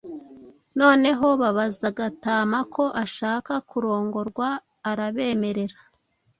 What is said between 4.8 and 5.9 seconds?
arabemerera.